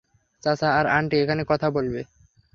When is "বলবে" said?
1.69-2.01